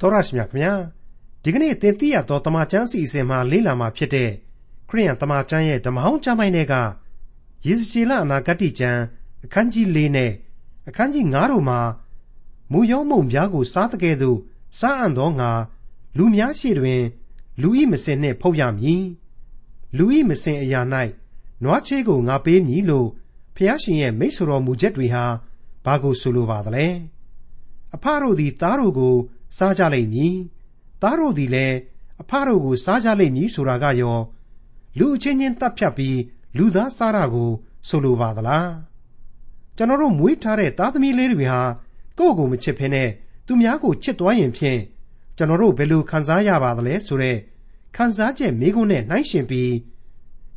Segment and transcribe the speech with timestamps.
[0.00, 0.72] တော်ရရှိမြခင်ဗျာ
[1.42, 4.30] ဒီကနေ့သင်သိရသောတမန်ကျမ်းစီအစဉ်မှာလေ့လာမှာဖြစ်တဲ့
[4.88, 6.74] ခရိယန်တမန်ကျမ်းရဲ့ဓမ္မဟောင်းကျမ်းပိုင်းတွေက
[7.66, 9.00] ယေဇကျေလအနာဂတ်ကျမ်း
[9.44, 10.32] အခန်းကြီး၄နဲ့
[10.88, 11.80] အခန်းကြီး9တို့မှာ
[12.72, 14.38] မူယောမုံပြားကိုစားတကယ်သို့
[14.78, 15.50] စားအံ့သောငါ
[16.16, 17.02] လူများရှိတွင်
[17.62, 19.04] လူဤမစင်နှင့်ဖုတ်ရမည်
[19.96, 20.80] လူဤမစင်အရာ၌
[21.62, 23.08] နွားချေးကိုငါပေးမည်လို့
[23.56, 25.24] ဖျားရှင်ရဲ့မိတ်ဆွေတော်မူချက်တွေဟာ
[25.84, 26.86] ဘာကိုဆိုလိုပါသလဲ
[27.94, 29.16] အဖတို့သည်သားတို့ကို
[29.56, 30.34] စားကြလိမ့်မည်။
[31.02, 31.76] သားတို့သည်လည်း
[32.20, 34.18] အဖတို့ကိုစားကြလိမ့်မည်ဆိုတာကရော
[34.98, 36.18] လူအချင်းချင်းတပ်ဖြတ်ပြီး
[36.56, 37.50] လူသားစားတာကို
[37.88, 38.68] ဆိုလိုပါသလား။
[39.76, 41.62] ကျွန်တော်တို့မွေးထားတဲ့သားသမီးလေးတွေဟာ
[42.18, 43.04] ကိုယ့်ကိုမချစ်ဖ ೇನೆ
[43.46, 44.80] သူများကိုချစ်သွားရင်ဖြင့်
[45.36, 47.38] ကျွန်တော်တို့ဘယ်လိုခံစားရပါသလဲဆိုတော့
[47.96, 49.72] ခံစားချက်မိကုန်းနဲ့နှိုင်းရှင်ပြီး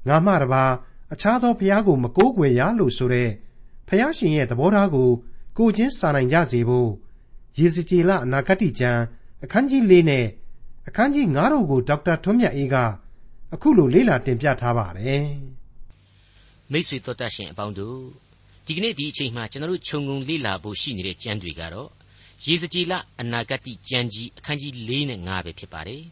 [0.07, 0.65] ငါမှတပါ
[1.13, 3.29] အခြားသောဘုရားကိုမကိုးကွယ်ရလို့ဆိုတဲ့
[3.87, 5.09] ဘုရားရှင်ရဲ့သဘောထားကို
[5.57, 6.89] ကိုချင်းစာနိုင်ကြစေဖို့
[7.57, 9.01] ရေစကြည်လအနာဂတ်ကျမ်း
[9.43, 10.25] အခန်းကြီး၄နဲ့
[10.87, 12.75] အခန်းကြီး9တို့ကိုဒေါက်တာထွန်းမြတ်အေးက
[13.53, 15.27] အခုလိုလေ့လာတင်ပြထားပါတယ်။
[16.71, 17.99] မိတ်ဆွေတို့တတ်ရှင်အပေါင်းတို့
[18.65, 21.89] ဒီကနေ့ဒီအချိန်မှာကျွန်တော်တို့ခြုံငုံလေ့လာဖို့ရှိနေတဲ့ကျမ်းတွေကတော့
[22.45, 26.03] ရေစကြည်လအနာဂတ်ကျမ်းကြီးအခန်းကြီး၄နဲ့9ပဲဖြစ်ပါတယ်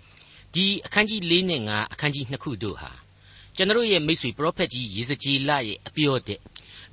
[0.54, 2.92] ။ဒီအခန်းကြီး၄နဲ့9အခန်းကြီး2ခုတို့ဟာ
[3.56, 6.38] ကျွန်တော်ရဲ့မိတ်ဆွေပရောဖက်ကြီးရေစကြည်လရဲ့အပြောတဲ့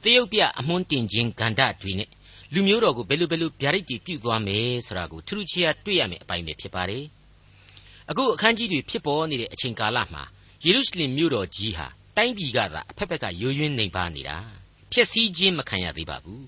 [0.03, 2.09] တရုတ်ပြအမွှန်းတင်ခြင်းဂန္ဓာတွေနဲ့
[2.53, 7.03] လူမျိုးတော်ကိုဘယ်လိုဘယ်လိုဗျာဒိတ်တွေပြုသွားမယ်ဆိုတာကိုထူးထူးခြားခြားတွေ့ရမယ့်အပိုင်းပဲဖြစ်ပါတယ်
[8.09, 10.23] အခုအခန်းကြီးတွေဖြစ်ပေါ်နေတဲ့အချိန်ကာလမှာ
[10.65, 14.37] ယေရုရှလင်မြို့တော်ကြီးဟာတိုင်းပြည်ကသာအဖက်ဖက်ကယိုယွင်းနေပါနေတာ
[14.91, 16.43] ဖျက်ဆီးခြင်းမခံရသေးပါဘူး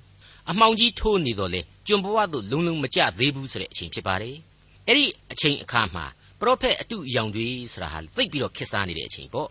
[0.50, 4.36] အမှောင်ကြီးထိုးနေတော့လေကျွန်ဘဝသို့လုံလုံမကျသေးဘူးဆိုတဲ့အချိန်ဖြစ်ပါတယ်
[4.88, 6.06] အဲ့ဒီအချိန်အခါမှာ
[6.40, 9.50] ပရောဖက်အတုအယောင်တွေဆိုတာဟာသိပ်ပြီးတော့ခက်စားနေတဲ့အချိန်ပေါ့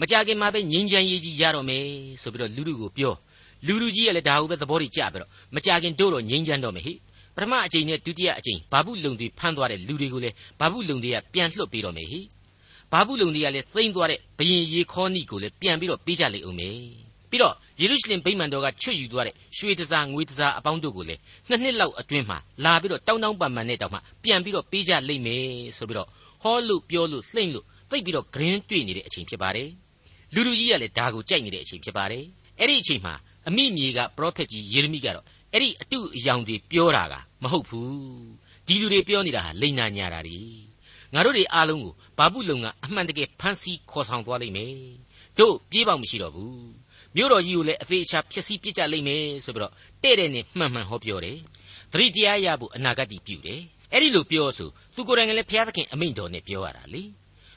[0.00, 1.84] မကြခင်မှာပဲငြိမ်းချမ်းရေးကြီးရတော့မယ်
[2.22, 3.14] ဆိုပြီးတော့လူလူကိုပြော
[3.66, 6.94] လူလူကြီးကလည်းဒါဟုပဲသဘောတွေကျပြီးတော့မကြခင်တို့တော့ငြိမ်းချမ်းတော့မယ်ဟိ
[7.34, 12.20] ပထမအကြိမ်နဲ့ဒုတိယအကြိမ်ဘာဘူးလုံတွေဖမ်းသွားတဲ့လူတွေကိုလည်းဘာဘူးလုံတွေကပြန်လွှတ်ပေးတော့မယ်ဟိ
[12.92, 16.76] ဘာဘူးလုံတွေကလည်းသိမ့်သွားတဲ့ဘယင်ရေခေါနီကိုလည်းပြန်ပြီးတော့ပေးကြလိမ့်အောင်မယ်
[17.30, 25.44] ပြီးတော့ယေရုရှလင်ဗိမာန်တော်ကချွတ်ယူသွားတဲ့ရွှေတစားငွေတစားအပေါင်းတို့ကိုလည်းနှစ်နှစ်လောက်အတွင်းမှာလာပြီးတော့တောင်းတောင်းပန်ပန်နဲ့တောင်မှပြန်ပြီးတော့ပေးကြလိမ့်မယ်
[25.76, 26.08] ဆိုပြီးတော့
[26.42, 29.68] ဟောလို့ပြောလို့လှိမ့်လို့သိပ်ပြီးတော့ဂရင်းတွေ့နေတဲ့အချိန်ဖြစ်ပါတယ်
[30.34, 32.24] လူလူကြီးကလည်းဒါကိုကြိုက်နေတဲ့အချိန်ဖြစ်ပါတယ်
[32.58, 33.14] အဲ့ဒီအချိန်မှာ
[33.48, 37.94] အမိမြေကပရောဖက်ကြီးယေရမိကတော့အဲ့ဒီအတုအယောင်တွေပြောတာကမဟုတ်ဘူး
[38.66, 40.38] ဒီလူတွေပြောနေတာဟာလိန်နာညာတာတွေ
[41.14, 44.74] ငါတို့တွေအားလုံးကိုဘာပုလုံကအမှန်တကယ်ဖမ်းဆီးခေါ်ဆောင်သွားလိမ့်မယ်
[45.38, 46.60] တို့ပြေးပေါက်မရှိတော့ဘူး
[47.16, 49.72] မြို့တော်ကြီးကိုလည်းအသေးအချာဖျက်ဆီးပစ်ကြလိမ့်မယ်ဆိုပြီးတော့
[50.02, 51.38] တဲ့တဲ့နဲ့မှန်မှန်ဟောပြောတယ်
[51.92, 53.60] သတိတရားရဖို့အနာဂတ်ပြုတယ်
[53.92, 57.02] အဲ့ဒီလိုပြောဆိုသူကိုယ်တိုင်ကလည်းဘုရားသခင်အမိန့်တော်နဲ့ပြောရတာလေ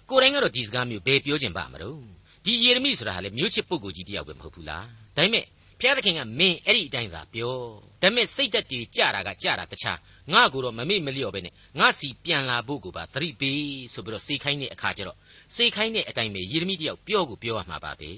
[0.09, 1.99] ကိုယ်တိုင်ကတော့ဒီစကားမျိုးဘယ်ပြောချင်ပါမလို့
[2.45, 5.45] ဒီယေရမိဆိုတာဟာလေမျိုးချစ်ပုဂ္ဂိုလ်ကြီးတယောက်ပဲမဟုတ်ဘူးလားဒါပေမဲ့
[5.83, 7.55] ဘုရားသခင်ကမင်းအဲ့ဒီအတိုင်းသာပြော
[8.01, 9.97] ဒါပေမဲ့စိတ်သက်တွေကြတာကကြတာတခြား
[10.33, 13.61] ငါ့ကိုတော့မမေ့မလျော့ပဲနဲ့ငါစီပြန်လာဖို့ကိုပါသတိပေး
[13.93, 15.17] ဆိုပြီးတော့စေခိုင်းတဲ့အခါကျတော့
[15.55, 18.09] စေခိုင်းတဲ့အတိုင်းပဲယေရမိတယောက်ပြောကိုပြောရမှာပါပဲ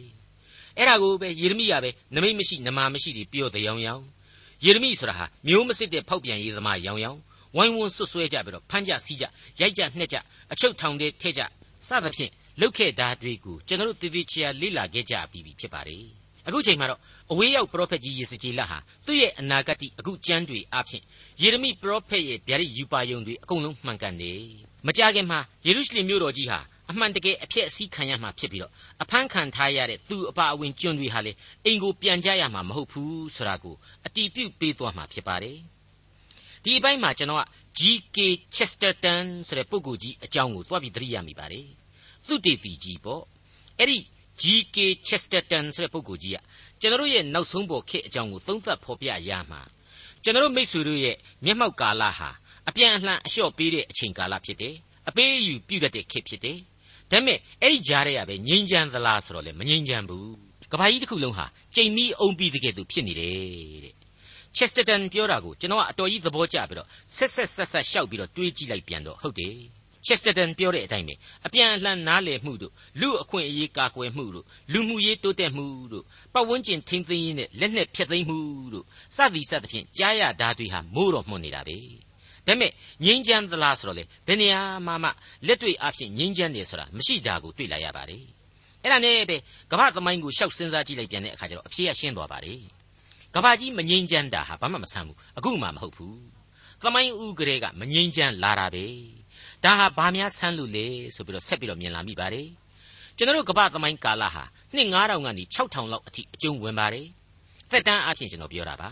[0.78, 4.04] အဲ့ဒါကိုပဲယေရမိကပဲနမိတ်မရှိနမာမရှိတွေပြောတဲ့ရောင်ရောင်
[4.66, 7.20] ယေရမိဆိုတာဟာမျိုးမစစ်တဲ့ဖောက်ပြန်ရေးသမားရောင်ရောင်
[7.56, 9.26] ဝိုင်းဝန်းဆွဆွဲကြပြီးတော့ဖမ်းကြစီးကြ
[9.60, 10.18] ရိုက်ကြနှက်ကြ
[10.52, 11.42] အချုပ်ထောင်ထဲထည့်ကြ
[11.88, 17.00] စသဖြင့်လုတ်ခဲ့တာတွေကိုကျွန်တော်တို့တည်တည်ချာလေ့လာခဲ့ကြပြီးပြီဖြစ်ပါတယ် အခုချိန်မှာတော့
[17.32, 21.02] အဝေးရောက်ပရောဖက်ကြီးယေစကြည်လဟာသူ့ရဲ့အနာဂတ်အခုကျမ်းတွေအဖြစ်
[21.42, 24.32] ယေရမိပရောဖက်ရဲ့ဗျာဒိတ်ယူပါယုံတွေအကုန်လုံးမှန်ကန်နေ
[24.88, 31.32] မကြခင်မှာယေရုရှလင်မြို့တော်ကြီးဟာအမှန်တကယ်အဖြစ်အစည်းခံရမှာဖြစ်ပြီးတော့အဖမ်းခံထားရတဲ့သူအပါအဝင်ကျွန်းတွေဟာလေ
[31.66, 35.58] အိမ်ကိုပြန်ကြရမှာမဟုတ်ဘူးဆိုတာကိုအတီးပြုတ်ပေးသွားမှာဖြစ်ပါတယ်
[36.64, 37.44] ဒီအပိုင်းမှာကျွန်တော်က
[37.80, 38.18] G.K.
[38.56, 41.68] Chesterton ဆိုတဲ့ပုဂ္ဂိုလ်ကြီးအကြောင်းကိုတွားပြီးသတိရမိပါတယ်
[42.28, 43.24] သူတေတီကြီးပေါ့
[43.80, 43.98] အဲ့ဒီ
[44.42, 44.78] G.K.
[45.08, 46.38] Chesterton ဆိုတဲ့ပုဂ္ဂိုလ်ကြီးက
[46.82, 49.62] ကျွန်တော်ရဲ့နောက်ဆုံးပေါ်ခေတ်အကြောင်းကိုသုံးသပ်ဖော်ပြရမှာ
[50.24, 51.16] ကျွန်တော်မိษွေတို့ရဲ့
[51.46, 52.30] မျက်မှောက်ကာလဟာ
[52.70, 54.76] အပြန်အလှန်အလျှော့ပေးတဲ့အချိန်ကာလဖြစ်တယ်
[55.10, 56.58] အပေးအယူပြုတတ်တဲ့ခေတ်ဖြစ်တယ်
[57.12, 60.30] ဒါပေမဲ့အဲ့ဒီကြားထဲကပဲငြိမ်းချမ်းသလားဆိုတော့လေမငြိမ်းချမ်းဘူး
[60.72, 63.34] ကဘာကြီးတစ်ခုလုံးဟာကြိမ်မီးအုံပြီးတကယ်သူဖြစ်နေတယ်
[63.86, 63.96] တဲ့
[64.58, 69.56] ချက်စတန်ပြောတာကိုကျွန်တော်ကအတော်ကြီးသဘောကျပြီးတော့ဆက်ဆက်ဆက်ဆက်ရှောက်ပြီးတော့တွေးကြည့်လိုက်ပြန်တော့ဟုတ်တယ်
[70.06, 71.14] ချက်စတန်ပြောတဲ့အတိုင်းပဲ
[71.46, 76.04] အပြန်အလှန်နားလည်မှုတို့လူအခွင့်အရေးကာကွယ်မှုတို့လူမှုရေးတိုးတက်မှုတို့
[76.34, 78.40] ပတ်ဝန်းကျင်ထိန်းသိမ်းရေးနဲ့လက်နက်ဖျက်သိမ်းမှု
[78.74, 78.86] တို့
[79.16, 81.78] စသည်စသဖြင့်ကြားရဓာတ်တွေဟာမိုးတော်မှုန်နေတာပဲ
[82.48, 82.72] ဒါပေမဲ့
[83.06, 85.10] ငြိမ်းချမ်းသလားဆိုတော့လေဘယ်နေရာမှမှ
[85.48, 88.24] လက်တွေ့အဖြစ်ငြိမ်းချမ်းတယ်ဆိုတာမရှိတာကိုတွေ့လာရပါတယ်
[88.84, 89.38] အဲ့ဒါနဲ့ပဲ
[89.72, 92.60] ကမ္ဘာသမိုင်းကိုရှောက်စဉ်းစားကြည့်လိုက်ပြန်တဲ့အခါကျတော့အဖြေကရှင်းသွားပါတယ်
[93.36, 96.20] ကမ္ဘာကြီးမငြိမ်းချမ်းတာဟာဘာမှမဆန်းဘူးအခုမှမဟုတ်ဘူး
[96.82, 98.86] သမိုင်းဥကလေးကမငြိမ်းချမ်းလာတာပဲ
[99.66, 100.86] ဒါဟာဘာများဆန်းလို့လဲ
[101.16, 102.48] ဆိုပြီးတော့ဆက်ပြီးတော့မြင်လာမိပါတယ်
[103.18, 104.44] ကျွန်တော်တို့ကမ္ဘာသမိုင်းကာလဟာ
[104.76, 107.08] နှစ်9000ကနေ6000လောက်အထိအကျုံးဝင်ပါတယ်
[107.72, 108.90] သက်တမ်းအဖြစ်ကျွန်တော်ပြောတာပါ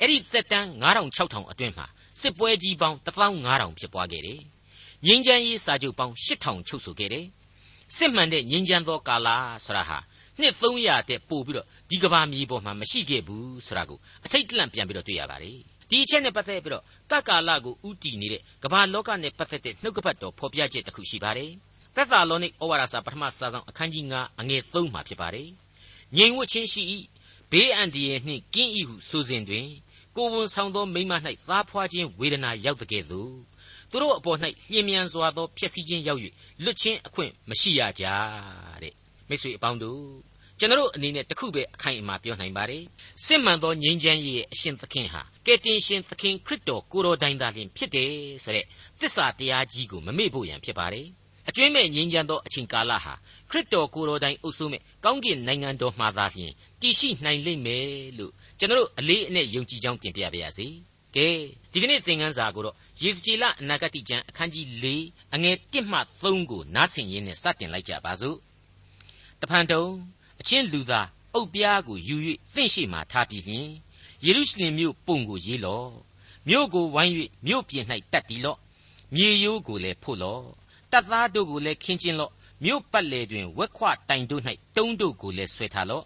[0.00, 1.86] အဲ့ဒီသက်တမ်း9000 6000အတွင်းမှာ
[2.20, 4.40] စစ်ပွဲကြီးပေါင်း15000ဖြစ်ပွားခဲ့တယ်
[5.06, 7.26] ငင်းချမ်းရေးစာချုပ်ပေါင်း8000ချုပ်ဆိုခဲ့တယ်
[7.96, 9.28] စစ်မှန်တဲ့ငင်းချမ်းသောကာလ
[9.64, 9.98] ဆိုတာဟာ
[10.40, 15.58] နှစ်300တဲ့ပို့ပြီးတော့ဒီကဘာမြေပေါ်မှာမရှိခဲ့ဘူးဆိုတာကိုအထိတ်တလန့်ပြန်ပြီးတော့တွေ့ရပါတယ်
[15.94, 21.50] ဒီအချက်နဲ့ပတ်သက်ပြီးတော့ကကာလကိုဥတီနေတဲ့ကဘာလောကနဲ့ပတ်သက်တဲ့နှုတ်ကပတ်တော်ဖော်ပြချက်တစ်ခုရှိပါတယ်
[21.94, 25.48] သက်သာလောနိဩဝါဒစာပထမစာဆောင်အခန်းကြီး9အငယ်3မှာဖြစ်ပါတယ်
[26.16, 26.82] ငြိမ်ဝတ်ခြင်းရှိ၏
[27.50, 29.68] ဘေးအန္တရာယ်နှင့်ကင်း၏ဟုဆိုစဉ်တွင်
[30.16, 31.12] ကိုဝန်ဆောင်သောမိမ၌
[31.48, 33.32] သားဖွာခြင်းဝေဒနာရောက်တဲ့ကဲ့သို့
[33.90, 34.38] သူတို့အပေါ်၌
[34.72, 36.20] လျင်မြန်စွာသောဖြစ်စည်းခြင်းရောက်၍
[36.62, 38.04] လွတ်ခြင်းအခွင့်မရှိရကြ
[38.82, 38.94] တဲ့
[39.28, 42.82] မိတ်ဆွေအပေါင်းတို့ ကျွန်တော်အနေနဲ့တခုပဲအခိုင်အမာပြောနိုင်ပါတယ်
[43.24, 48.12] စစ်မှန်သောငြိမ်းချမ်းရေးရဲ့အရှင်သခင်ဟာကယ်တင်ရှင်သခင်ခရစ်တော်ကိုတော်တိုင်သာလျှင်ဖြစ်တယ်
[48.44, 48.66] ဆိုတဲ့
[49.00, 51.06] သစ္စာတရားကြီးကိုမမေ့ဖို့ရန်ဖြစ်ပါတယ်
[51.48, 53.14] အကျွင်းမဲ့ငြိမ်းချမ်းသောအချိန်ကာလဟာ
[53.50, 57.86] ခရစ်တော်ကိုတော်တိုင်အုပ်စိုးမဲ့ကောင်းကင်နိုင်ငံတော်မှာသာလျှင်တည်ရှိနိုင်လိမ့်မယ်
[58.18, 60.66] လို့ကျွန်တော်အလေးအနက်ယုံကြည်ကြောင်းတင်ပြပါရစေ
[61.16, 61.26] ကဲ
[61.72, 64.86] ဒီကနေ့သင်ခန်းစာကိုတော့ယေစကြည်လအနာဂတိကျမ်းအခန်းကြီး၄
[65.34, 68.36] အငယ်1မှ3ကိုနားဆင်ရင်းနဲ့စတင်လိုက်ကြပါစို့
[69.40, 69.84] တဖန်တုံ
[70.22, 72.16] အ ချင်းလူသားအုတ်ပြားကိုယူ၍
[72.54, 73.66] သင့်ရှိမှထားပြီးလျှင်
[74.24, 75.90] ယေရုရှလင်မြို့ပုံကိုရေးလော့
[76.48, 77.12] မြို့ကိုဝိုင်း၍
[77.46, 78.58] မြို့ပြင်၌တတ်တီလော့
[79.14, 80.42] မြေရိုးကိုလည်းဖို့လော့
[80.90, 82.32] တပ်သားတို့ကိုလည်းခင်းကျင်းလော့
[82.64, 84.42] မြို့ပတ်လေတွင်ဝက်ခွတိုင်တို့၌
[84.76, 86.04] တုံးတို့ကိုလည်းဆွဲထားလော့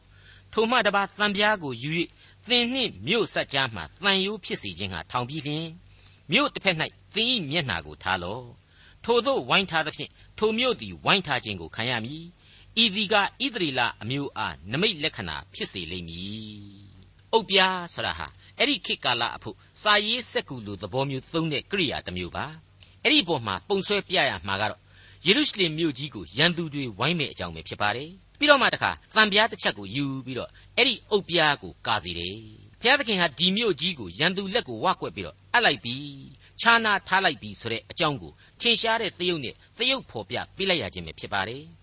[0.53, 1.91] ထိုမှတပါသံပြားကိုယူ၍
[2.49, 5.67] သင်နှင့်မြို့ဆက်ကြားမှတန်ယိုးဖြစ်စေခြင်းဟာထောင်ပြီးလျင်
[6.33, 6.77] မြို့တစ်ဖက်၌
[7.15, 8.45] သင်၏မျက်နှာကိုထားလော့
[9.05, 12.23] ထိုသို့ဝိုင်းထားသဖြင့်ထိုမြို့သည်ဝိုင်းထားခြင်းကိုခံရမည်
[12.83, 13.23] ဤသည်ကဣ
[13.55, 16.53] သရေလအမျိုးအားနမိတ်လက္ခဏာဖြစ်စေလိမ့်မည်။
[17.33, 18.27] အုတ်ပြားဆိုတာဟာ
[18.59, 22.45] အဲ့ဒီခေတ်ကာလအဖို့စာရေးစက်ကူလိုသဘောမျိုးသုံးတဲ့ကိရိယာတစ်မျိုးပါ။
[23.05, 24.81] အဲ့ဒီပုံမှာပုံဆွဲပြရမှာကတော့
[25.27, 32.37] ယေရုရှလင်မြို့ကြီးကိုရန်သူတွေဝိုင်းမဲ့အကြောင်းပဲဖြစ်ပါတယ်။ပြီးတော့မှတခါတံပြားတစ်ချက်ကိုယူပြီးတော့အဲ့ဒီအုတ်ပြားကိုကာစီတယ်။
[32.81, 36.07] ဘုရားသခင်ဟာဒီမြို့ကြီးကိုရန်သူလက်ကိုဝါကွက်ပြီးတော့အပ်လိုက်ပြီး
[36.61, 41.65] ခြားနာထားလိုက်ပြီးဆိုတဲ့အကြောင်းကိုထင်ရှားတဲ့သရုပ်နဲ့သရုပ်ဖော်ပြပေးလိုက်ရခြင်းပဲဖြစ်ပါတယ်။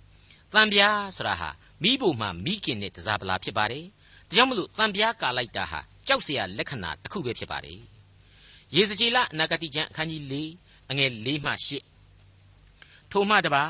[0.56, 1.50] တံပြားဆိုတာဟာ
[1.84, 3.86] မိဖို့မှမိခင်နဲ့တစားပလာဖြစ်ပါတယ်။
[4.30, 7.80] ဒါကြောင့်မလို့တံပြားကာလိုက်တာဟာကြောက်စရာလက္ခဏာတစ်ခုပဲဖြစ်ပါတယ်။
[8.75, 10.34] ရေစကြည်လအနာဂတိကျမ်းအခန်းကြီး၄
[10.90, 11.72] အငယ်၄မှ၈
[13.12, 13.63] ထိုမှတပါ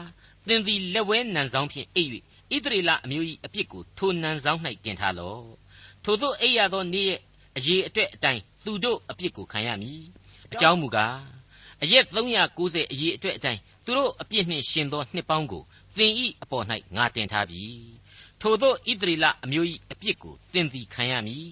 [0.48, 2.10] သင်သည်လက်ဝဲနံဆောင်ဖြင့်အိပ်၍
[2.56, 5.44] ဣသရေလအမျိုး၏အပြစ်ကိုထိုနံဆောင်၌တင်ထားလော့။
[6.04, 7.20] ထိုသို့အိပ်ရသောနေ့ရဲ့
[7.58, 10.02] အရေးအတွက်အတိုင်းသူတို့အပြစ်ကိုခံရမည်။
[10.54, 11.18] အကြောင်းမူကား
[11.84, 15.64] အရက်390အရေးအတွက်အတိုင်းသူတို့အပြစ်နှင့်ရှင်သောနှစ်ပေါင်းကို
[15.98, 16.66] သင်ဤအပေါ်၌
[16.96, 17.64] ငါတင်ထားပြီ
[18.42, 21.50] ထို့သောဣသရေလအမျိုး၏အပြစ်ကိုသင်သည်ခံရမည်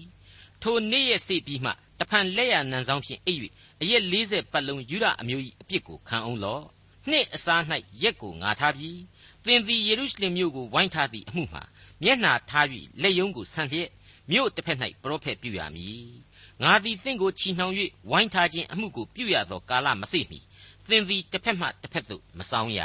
[0.62, 3.40] ထိုနေ့ရက်စေပြီးမှတဖန်လက်ရနံဆောင်ဖြင့်အိပ်၍
[3.82, 6.64] အရက်40ပတ်လုံးယူရအမျိုး၏အပြစ်ကိုခံအောင်လော့
[7.10, 7.62] နှစ်အစား၌
[8.02, 8.90] ရက်ကိုငါထားပြီ
[9.46, 11.62] သင်သည်ယေရုရှလင်မြို့ကိုဝိုင်းထားသည့်အမှုမှာ
[12.02, 12.66] မျက်နှာထား၍
[13.02, 13.90] လက်ယုံကိုဆန့်လျက်
[14.30, 16.06] မြို့တစ်ဖက်၌ပရောဖက်ပြုရမည်
[16.62, 17.74] ငါသည်သင်ကိုချီနှောင်၍
[18.10, 20.40] ဝိုင်းထားခြင်းအမှုကိုပြုရသောကာလမစေ့မီ
[20.88, 22.80] သင်သည်တစ်ဖက်မှတစ်ဖက်သို့မဆောင်ရ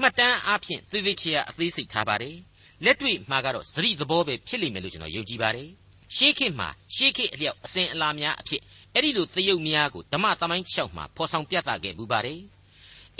[0.00, 2.36] မှတ်တမ်းအားဖြင့်သေသေးချာအသေးစိတ်ထားပါတယ်
[2.84, 5.68] လက်တွေ့မှာကတော့စရိသဘောပဲဖြစ်လိမ့်မယ်လို့ကျွန်တော်ယုံကြည်ပါတယ်
[6.16, 8.62] ရှေးခေတ်မှာရှေးခေတ်အလျောက်အစဉ်အလာများအဖြစ်
[8.94, 12.40] အဲ့ဒီလိုသရုပ်များကိုဓမ္မသမိုင်းလျှောက်မှာဖော်ဆောင်ပြသခဲ့မှုပါတယ်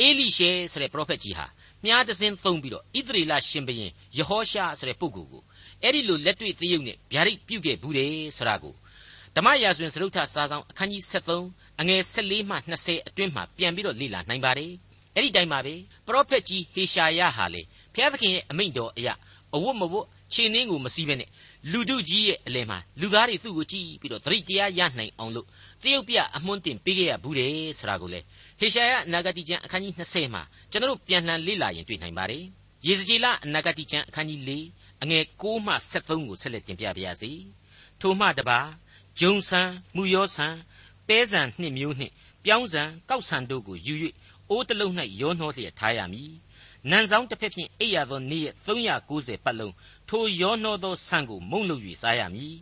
[0.00, 1.46] အေလိရှေဆိုတဲ့ပရောဖက်ကြီးဟာ
[1.84, 5.42] မြားတစင်းသုံးပြီးတော့ဣသရေလရှင်ဘရင်ယေဟောရှာဆိုတဲ့ပုဂ္ဂိုလ်ကို
[5.82, 8.74] အဲ့ဒီလိုလက်တွေ့သရုပ်နဲ့ဗျာဒိတ်ပြုတ်ခဲ့ဘူးတယ်ဆိုတာကို
[9.36, 11.02] ဓမ္မရာဇဝင်စရုပ်ထစာဆောင်အခန်းကြီး
[11.42, 14.72] 73အငယ်14မှ20အတွင်းမှာပြန်ပြီးတော့လေ့လာနိုင်ပါတယ်
[15.18, 15.74] အဲ့ဒီတိုင်းပါပဲ
[16.06, 17.62] ပရောဖက်ကြီးဟေရှာယဟာလေ
[17.94, 19.14] ဘုရားသခင်ရဲ့အမိန့်တော်အရာ
[19.54, 21.28] အဝတ်မဝတ်ခြေနှင်းကိုမစည်းဘဲနဲ့
[21.72, 25.46] လူတို့ကြီးရဲ့အလယ်မှာလူသားတွေသူ့ကိုကြည့်ပြီးတော့သတိတရားရနိုင်အောင်လို့
[25.82, 28.20] တရုတ်ပြအမွှန်းတင်ပေးခဲ့ရဘူးတယ်ဆိုတာကိုလေ
[28.58, 32.44] ဟေရှာယအနာဂတိကျမ်းအခန်းကြီး20မှာကျွန်တော်တို့ပြန်လှန်လေ့လာရင်တွေ့နိုင်ပါတယ်
[32.86, 34.40] ယေဇကျေလအနာဂတိကျမ်းအခန်းကြီး
[34.72, 37.30] 4အငယ်6မှ73ကိုဆက်လက်တင်ပြပါရစေ
[38.00, 38.58] ထိုမှတပါ
[39.20, 40.54] ဂျုံဆန်မူယောဆန်
[41.08, 43.94] ပဲဆန်နှစ်မျိုးနှင့်ပြောင်းဆန်ကောက်ဆန်တို့ကိုယူ၍
[44.50, 46.32] အိုးတလုံး၌ရောနှောလျက်ထားရမည်
[46.90, 49.74] နန်ဆောင်တစ်ဖက်ဖြင့်အိပ်ရသောနေ့ရက်390ပတ်လုံး
[50.08, 52.56] ထိုရောနှောသောဆန်ကိုမုံလို့၍စားရမည်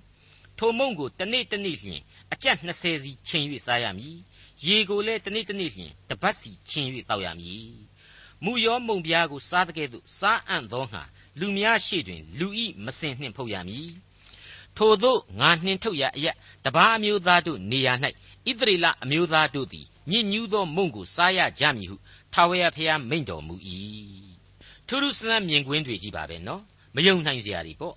[0.58, 2.00] ထိုမုံကိုတနေ့တနေ့လျှင်
[2.32, 4.16] အကြက်20စီချိန်၍စားရမည်
[4.66, 7.70] ရေကိုလည်းတနေ့တနေ့လျှင်တပတ်စီချိန်၍တောက်ရမည်
[8.44, 11.02] မူရောမုံပြားကိုစားတဲ့ကဲ့သို့စားအံ့သောငါ
[11.40, 13.88] လူများရှိတွင် လူဤမစင်နှင့်ဖုတ်ရမည်
[14.76, 17.92] ထို့သောငါနှင်ထုတ်ရအရက်တပါးမျိုးသားတို့နေရာ၌
[18.48, 21.96] ဣသရေလအမျိုးသားတို့သည် ညစ်ညူးသောမုံကိုစားရကြမည်ဟု
[22.32, 23.54] ထာဝရဘုရားမိန့်တော်မူ၏
[24.86, 26.62] ထူးထူးဆန်းဆန်းမြင်ကွင်းတွေကြီးပါပဲနော်
[26.94, 27.94] မယုံနိုင်စရာတွေပေါ့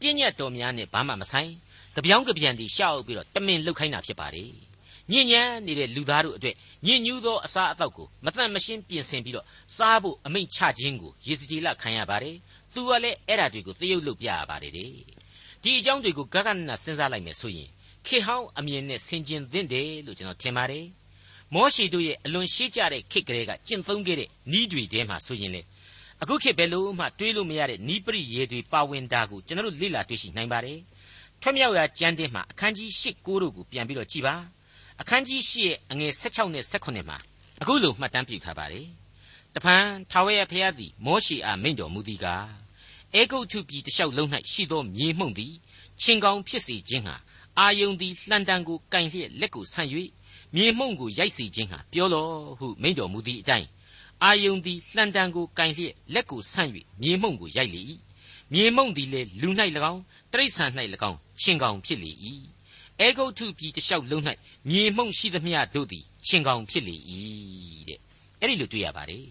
[0.00, 1.50] ပြည့်ညတ်တော်များနဲ့ဘာမှမဆိုင်
[1.96, 4.44] တပြောင်းကပြန်တီရှောက်ပြီးတော့တမင်လုတ်ခိုင်းတာဖြစ်ပါလေ
[5.12, 9.46] ညဉ့်ညမ်းနေတဲ့လူသားတို့အတွက်ညဉ့်ညူးသောအစာအသောက်ကိုမတန့်မရှင်းပြင်ဆင်ပြီးတော့
[9.76, 12.36] စားဖို့အမိန့်ချခြင်းကိုယေစကြည်လခံရပါတယ်
[12.74, 14.90] သူကလည်းအဲ့ဓာတွေကိုသရုပ်လုပ်ပြရပါတယ်တဲ့
[15.62, 17.68] ဒီအကြောင်းတွေကိုဂဂနစဉ်းစားလိုက်မယ်ဆိုရင်
[18.06, 20.86] ခေဟောင်းအမြင်နဲ့ဆင်ကျင်သင့်တယ်လို့ကျွန်တော်ထင်ပါတယ်
[21.54, 25.62] မောရှိတို့ရဲ့အလွန်ရှေးကြတဲ့ခေတ်ကလေးကကျင့်သုံးခဲ့တဲ့ဤတွေထဲမှာဆိုရင်လေ
[26.22, 30.78] အခုခေတ်ဘယ်လို့မှတွေးလို့မရတဲ့ဤပရိယေတွေပါဝင်တာကိုကျွန်တော်တို့လေ့လာတွေ့ရှိနိုင်ပါတယ်
[31.40, 34.34] ထွမြောက်ရာကျမ်းတင်းမှာအခန်းကြီး၈၉တို့ကိုပြန်ပြီးတော့ကြည်ပါ
[35.00, 37.18] အခန်းကြီး၈ရဲ့အငယ်16နဲ့18မှာ
[37.60, 38.86] အခုလိုမှတ်တမ်းပြုထားပါတယ်
[39.54, 42.46] တဖန်ထာဝရဘုရားသည်မောရှိအားမိန့်တော်မူသည်ကား
[43.14, 45.54] အေဂုတ်ထုပြည်တလျှောက်လုံး၌ရှိသောမြေမှုန့်သည်
[46.02, 47.16] ချင်းကောင်းဖြစ်စေခြင်းဟာ
[47.58, 49.90] အာယုန်သည်လှန်တံကိုကင်လျက်လက်ကိုဆန့်၍
[50.54, 53.68] မြေမှုန့်ကိုရိုက်စေခြင်းဟာပြောလောဟုမိန့်တော်မူသည့်အတိုင်း
[54.22, 56.70] အာယုန်သည်လှန်တံကိုကင်လျက်လက်ကိုဆန့်၍
[57.02, 57.82] မြေမှုန့်ကိုရိုက်လေ၏
[58.52, 59.48] မြေမှုန့်သည်လည်းလူ၌၎
[59.92, 60.70] င်းတိရစ္ဆာန်၌၎
[61.10, 62.10] င်းချင်းကောင်းဖြစ်လေ၏
[63.00, 64.22] အေဂုတ်ထုပြည်တလျှောက်လုံး၌
[64.70, 66.96] မြေမှုန့်ရှိသမျှတို့သည်ချင်းကောင်းဖြစ်လေ၏
[67.88, 67.98] တဲ့
[68.40, 69.26] အဲ့ဒီလိုတွေ့ရပါတယ်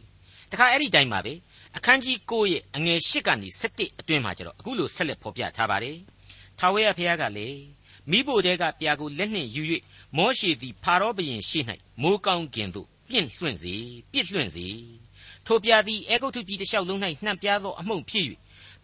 [0.51, 1.33] တခါအဲ့ဒီတိုင်းပါပဲ
[1.77, 5.97] အခန်းကြီး9ရဲ့အငယ်8ကနေ17အတွင်းမှာကျတော့အခုလိုဆက်လက်ဖော်ပြထားပါတယ်
[6.59, 7.59] ထာဝရဘုရားကလည်း
[8.11, 9.63] မိဖို့တဲကပြာကိုလက်နှင့်ယူ၍
[10.17, 11.63] မောရှေသည်ဖာရောဘုရင်ရှေ့၌
[12.01, 13.73] မိုးကောင်းကင်သို့ပြင့်လွှင့်စေ
[14.11, 14.67] ပြစ်လွှင့်စေ
[15.45, 18.25] ထိုပြာသည်အေဂုတ်ထုပြည်တစ်လျှောက်လုံး၌နှံ့ပြားသောအမှုန့်ဖြစ်၍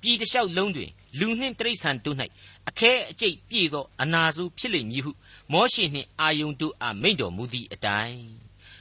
[0.02, 2.18] ပြည်တစ်လျှောက်လုံးတွင်လူနှင့်တိရစ္ဆာန်တို့၌
[2.70, 5.12] အခဲအကျိတ်ပြည့်သောအနာစုဖြစ်လိမ့်မည်ဟု
[5.54, 8.22] မောရှေနှင့်အာယုန်တို့အားမိန့်တော်မူသည့်အတိုင်း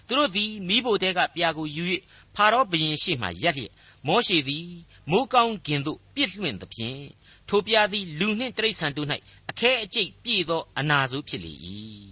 [0.07, 1.85] သူတို့သည်မိဖို့တဲကပြာကိုယူ၍
[2.35, 3.73] ဖာရောဘုရင်ရှေ့မှရပ်လျက်
[4.07, 4.67] မောရှေသည်
[5.11, 7.01] မိုးကောင်းကင်သို့ပြစ်လွှင့်သဖြင့်
[7.51, 9.09] ထိုပြားသည်လူနှင့်တိရစ္ဆာန်တို့၌
[9.51, 11.53] အခဲအကျိတ်ပြည့်သောအနာဆိုးဖြစ်လေ၏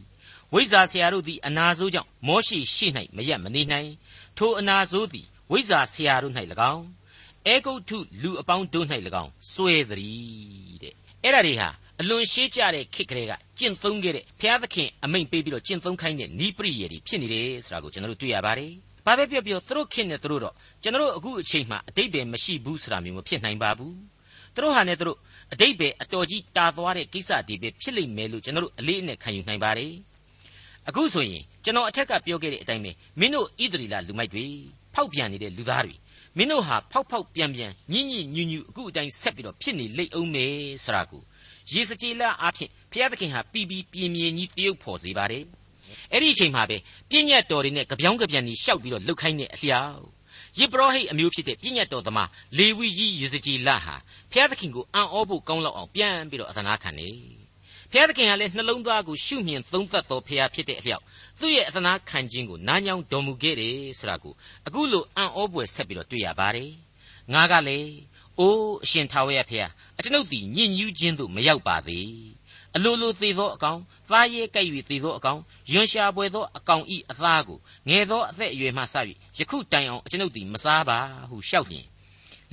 [0.52, 3.90] ဝိဇ္ဇာဆရာတို့သည်အနာဆိုးကြောင့်မောရှိရှိ၌မရက်မနေနိုင်
[4.38, 6.34] ထိုအနာဆိုးသည်ဝိဇ္ဇာဆရာတို့၌၎
[6.72, 6.84] င်း
[7.46, 8.86] အေဂုတ်ထုလူအပေါင်းတို့၌၎
[9.22, 11.68] င်းစွဲသည်တဲ့အဲ့ဒါတွေဟာ
[12.00, 18.72] အလွန်ရှေးကြတဲ့ခေတ်ကလေးကကျင့်သုံးခဲ့တဲ့ဘုရားသခင်အမိန့်ပေးပြီးတော့ကျင့်သုံးခိုင်းတဲ့ဤပရိယေတွေဖြစ်နေတယ်ဆိုတာကိုကျွန်တော်တို့တွေ့ရပါတယ်။
[19.06, 23.94] ဘာပဲပြောပြောသူတို့ခင်နဲ့သူတို့တော့ကျွန်တော်တို့အခုအချိန်မှအတိတ်ပဲမရှိဘူးဆိုတာမျိုးမဖြစ်နိုင်ပါဘူး။
[24.54, 25.18] သူတို့ဟာနဲ့သူတို့
[25.52, 29.92] အတိတ်ပဲအတော်ကြီးတာသွားတဲ့ကိစ္စတွေပဲဖြစ်လိမ့်မယ်လို့ကျွန်တော်တို့အလေးအနက်ခံယူနိုင်ပါတယ်
[30.88, 32.90] အခုဆိုရင်ကျွန်တော်အထက်ကပြောခဲ့တဲ့အတိုင်းပဲ
[33.20, 34.44] မင်းတို့ဣသရေလလူမိုက်တွေ
[34.94, 35.94] ဖောက်ပြန်နေတဲ့လူသားတွေ
[36.36, 41.22] မင်းတို့ဟာဖောက်ဖောက်ပြန်ပြန်ညင်ညင်ညူညူအခုအတိုင်းဆက်ပြီးတော့ဖြစ်နေလိမ့်အောင်မယ်ဆိုတာကို
[41.72, 45.44] ရေစကြည်လအားဖြင့်ဘုရားသခင်ဟာပြီးပြီးပြင်းပြင်းကြီးတရုပ်ဖော်စေပါတယ်
[46.12, 46.76] အဲ့ဒီအချိန်မှာပဲ
[47.10, 50.17] ပြည့်ညတ်တော်တွေနဲ့ကြပြောင်းကြပြန်ကြီးရှောက်ပြီးတော့လှုပ်ခိုင်းတဲ့အလျောက်
[50.58, 53.96] ယေဘရဟိတ်အမျိုးဖြစ်တဲ့ပြည့်ညတ်တော်သမားလေဝိကြီးယေစကြည်လဟာ
[54.32, 57.10] ဖျားသခင်ကိုအံ့ဩဖို့ကောင်းလောက်အောင်ပြန်ပြီးတော့အသနာခံနေ
[57.92, 61.02] ဖျားသခင်ကလည်းနှလုံးသားကိုရှုမြင်သုံးသပ်တော်ဖျားဖြစ်တဲ့အလျောက်
[61.40, 64.34] သူ့ရဲ့အသနာခံခြင်းကိုနားညောင်းတော်မူခဲ့တယ်ဆိုတာကို
[64.66, 66.70] အခုလိုအံ့ဩပွေဆက်ပြီးတော့တွေ့ရပါတယ်
[67.32, 67.90] ငါကလည်း
[68.38, 72.37] အိုးအရှင်ထာဝရဖျားအကျွန်ုပ်သည်ညဉ့်ညူးခြင်းသို့မရောက်ပါသေး
[72.76, 73.78] အလိုလိုသေသောအကောင်
[74.10, 75.40] သားရဲကြိုက်၍သေသောအကောင်
[75.72, 77.58] ယွန်ရှာပွေသောအကောင်ဤအသားကို
[77.88, 78.94] ငယ်သောအသက်အရွယ်မှစ၍
[79.38, 80.98] ယခုတိုင်အောင်အကျွန်ုပ်သည်မစားပါ
[81.30, 81.86] ဟုလျှောက်လျင်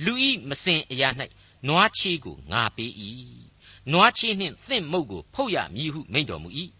[0.04, 1.08] လူဤမစင်အရာ၌
[1.68, 2.92] နွားချီကိုငါပေး၏
[3.92, 6.48] နွားချီနှင့်သင့်မုတ်ကိုဖုတ်ရမည်ဟုမိန့်တော်မူ၏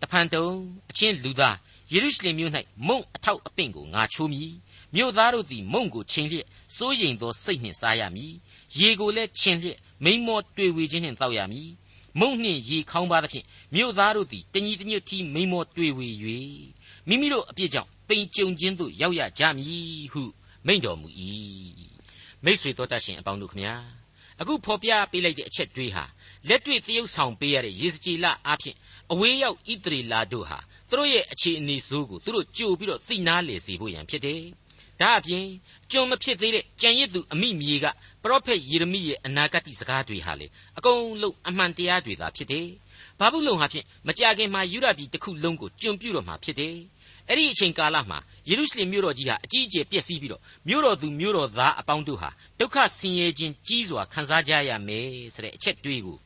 [0.00, 0.46] တဖန်တုံ
[0.90, 1.56] အချင်းလူသား
[1.92, 2.52] ယေရုရှလင်မြို့၌
[2.86, 4.52] မုံအထောက်အပင့်ကိုငါချိုးမည်
[4.94, 8.32] မြို့သားတို့သည်မုံကိုချင်းလျက်စိုးရိမ်သောစိတ်နှင့်စားရမည်
[8.78, 11.68] ရေကိုလည်းချင်းလျက်မိန်မောတွေ့ဝေခြင်းနှင့်တောက်ရမည်
[12.20, 16.08] မုံနှင့်ရေခေါင်းပါသဖြင့်မြို့သားတို့သည်တညီတညွတ်တီမိန်မောတွေ့ဝေ၍
[17.08, 20.22] မိမိတို့အပြစ်ကြောင့်ပိန်ကြုံခြင်းသို့ရောက်ရကြမည်ဟု
[20.66, 21.08] မိန့်တော်မူ၏
[22.44, 23.74] မိษွေတော်တတ်ရှင်အပေါင်းတို့ခမညာ
[24.40, 26.04] အခုဖော်ပြပေးလိုက်တဲ့အချက်တွေးဟာ
[26.48, 28.76] လက်တွေ့တရုပ်ဆောင်ပေးရတဲ့ယေစကြည်လအားဖြင့်
[29.12, 30.58] အဝေးရောက်ဣတရီလာတို့ဟာ
[30.90, 34.42] သူတို့ရဲ့အခြေအနေဆိုးကိုသူတို့ကြိုပြီးတော့သိနာလေစေဖို့ရန်ဖြစ်တယ်။
[35.00, 35.44] ဒါအပြင်
[35.90, 37.86] ကျွန်မဖြစ်သေးတဲ့ကြံရစ်သူအမိမြေက
[38.22, 40.46] ပရောဖက်ယေရမိရဲ့အနာဂတ်စကားတွေဟာလေ
[40.78, 42.66] အကုန်လုံးအမှန်တရားတွေသာဖြစ်တယ်။
[43.18, 46.76] ဘာဘူးလုံဟာဖြင့်မကြခင်မှာယူရပြည်တစ်ခုလုံးကိုကျွန်ပြုတော့မှာဖြစ်တယ်။
[47.28, 56.18] အဲ့ဒီအချိန်ကာလမှာယေရုရှလင်မြို့တော်ကြီးဟာအကြီးအကျယ်ပျက်စီးပြီးတော့မြို့တော်သူမြို့တော်သားအပေါင်းတို့ဟာဒုက္ခဆင်းရဲခြင်းကြီးစွာခံစားကြရမယ်ဆိုတဲ့အချက်တွေးကို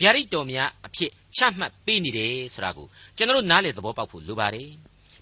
[0.00, 4.70] ဗျာဒိတ်တော်များအဖြစ်ချမှတ်ပေးနေတယ်ဆိုတာကိုကျွန်တော်နားလေသဘောပေါက်ဖို့လိုပါတယ်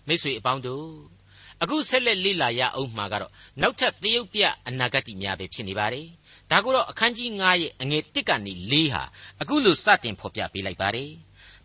[0.06, 1.15] မိတ်ဆွေအပေါင်းတို့
[1.62, 6.06] အခုဆက်လက်လေ့လာရအောင်မှာကတော့နောက်ထပ်သရုပ်ပြအနာဂတ်များပဲဖြစ်နေပါတယ်
[6.50, 9.02] ဒါကိုတော့အခန်းကြီး9ရဲ့အငယ်1ကနေ4ဟာ
[9.40, 11.10] အခုလိုစတင်ဖော်ပြပေးလိုက်ပါတယ်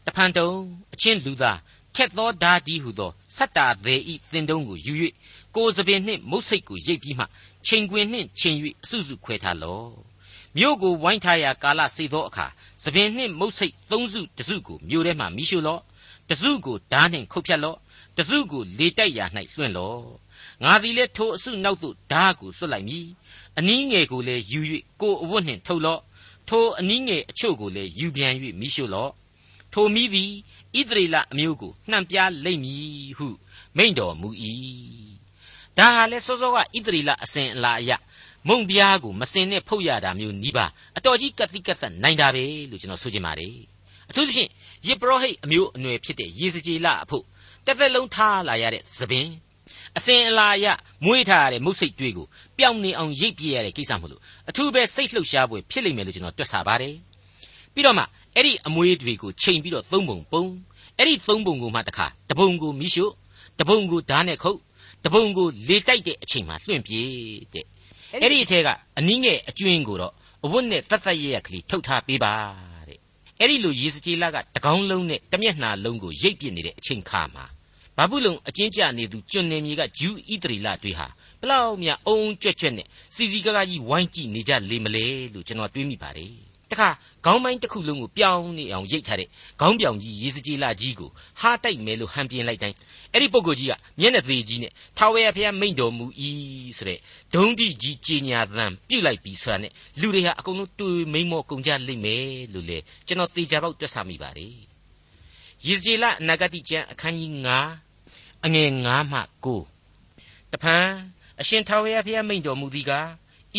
[0.05, 0.49] တဖန်တုံ
[0.93, 1.59] အချင်းလူသား
[1.95, 4.93] ထက်သောဓာဒီဟုသောစတ္တာသေးဤသင်တုံးကိုယူ၍
[5.55, 7.25] ကိုယ်စပင်နှင့်မုတ်စိတ်ကိုရိပ်ပြီးမှ
[7.67, 9.91] ချိန်ခွင်နှင့်ချိန်၍အစုစုခွဲထားလော့
[10.57, 12.47] မြို့ကိုဝိုင်းထားရာကာလစေသောအခါ
[12.83, 15.81] သပင်နှင့်မုတ်စိတ်သုံးစုတစုကိုမြို့ထဲမှမိရှုလော့
[16.29, 17.77] တစုကိုဓာနှင့်ခုတ်ဖြတ်လော့
[18.17, 20.03] တစုကိုလေတိုက်ရာ၌လွှင့်လော့
[20.63, 23.07] ငါသည်လည်းထိုအစုနောက်သို့ဓာကိုလွှတ်လိုက်မည်
[23.57, 24.59] အနည်းငယ်ကိုလည်းယူ၍
[25.01, 26.01] ကိုအဝတ်နှင့်ထုတ်လော့
[26.49, 29.11] ထိုအနည်းငယ်အချို့ကိုလည်းယူပြန်၍မိရှုလော့
[29.73, 30.31] ထိုမိသည်
[30.77, 33.27] ဣသရေလအမျိုးကိုနှံပြလိမ့်မည်ဟု
[33.77, 34.29] မိန့်တော်မူ၏
[35.77, 37.91] ဒါဟာလဲစောစောကဣသရေလအစဉ်အလာအရ
[38.47, 40.65] မုံပြားကိုမစင်နဲ့ဖုတ်ရတာမျိုးနီးပါ
[40.97, 43.55] အတော်ကြီးကတိကတ်သက်နိုင်တာပဲလို့ကျွန်တော်ဆိုချင်ပါတယ်
[44.09, 44.49] အထူးသဖြင့်
[44.87, 47.25] ယေဘရဟိတ်အမျိုးအနွယ်ဖြစ်တဲ့ယေဇကျေလအဖို့
[47.65, 49.27] တစ်သက်လုံးထားလာရတဲ့သပင်
[49.97, 50.67] အစဉ်အလာအရ
[51.05, 52.25] မွေးထားရတဲ့မုတ်စိတ်တွေကို
[52.57, 56.95] ပျောက်နေအောင်ရိပ်ပြရတဲ့ကိစ္စမလို့အထူးပဲစိတ်လှုပ်ရှားပွဲဖြစ်လိမ့်မယ်လို့ကျွန်တော်တွက်ဆပါတယ်
[57.73, 58.03] ပြီးတော့မှ
[58.35, 60.43] အဲ့ဒီအမွေးတွေကိုချိန်ပြီးတော့သုံးပုံပုံ
[60.97, 63.05] အဲ့ဒီသုံးပုံကိုမှတခါတပုံကိုမိရှု
[63.59, 64.59] တပုံကိုဓာတ်နဲ့ခုတ်
[65.05, 67.09] တပုံကိုလေတိုက်တဲ့အချိန်မှာလွှင့်ပြေး
[67.53, 67.65] တဲ့
[68.21, 70.13] အဲ့ဒီအထက်ကအနည်းငယ်အကျွင်းကိုတော့
[70.45, 72.70] အဝတ်နဲ့တတ်တတ်ရရကလေးထုတ်ထားပေးပါတဲ့
[73.41, 77.45] အဲ့ဒီလိုရေစကြည်လကတကောင်းလုံးနဲ့တမျက်နှာလုံးကိုရိပ်ပစ်နေတဲ့အချိန်ခါမှာ
[77.97, 81.07] ဘာဘူးလုံအချင်းကြနေသူကျွန်းနေမြေကဂျူးဣတရီလတွေဟာ
[81.41, 86.31] ဘလောက်များအုံကြွက်ကြွက်နဲ့စီစီကားကားကြီးဝိုင်းကြည့်နေကြလေမလဲလို့ကျွန်တော်တွေးမိပါတယ်
[86.71, 86.89] တခါ
[87.25, 89.27] ခေါင်းပိုင်းတစ်ခုလုံးကိုပြောင်းနေအောင်ရိတ်ထားတဲ့
[89.61, 91.09] ခေါင်းပြောင်ကြီးရေစကြည်လာကြီးကို
[91.41, 92.75] ဟာတိုက်မယ်လို့ဟန်ပြင်းလိုက်တိုင်း
[93.13, 96.05] အဲ့ဒီပုဂ္ဂိုလ်ကြီးကမျက်နှာသေးကြီးနဲ့ထာဝရဘုရားမိန့်တော်မူ၏
[96.77, 96.99] ဆိုတဲ့
[97.33, 104.55] ဒုံးတိကြီးကြီးညာသံပြုတ်လိုက်ပြီဆိုတာနဲ့လူတွေဟာအကုန်လုံးတွေ့မိန်မောကုန်ကြလိမ့်မယ်လို့လေကျွန်တော်သေချာပေါက်တွက်ဆမိပါတယ်
[105.65, 107.31] ရေစကြည်လာအနာဂတိကျမ်းအခန်းကြီး
[107.89, 110.87] 9အငယ်9မှ9တဖန်
[111.41, 113.09] အရှင်ထာဝရဘုရားမိန့်တော်မူသည်ကား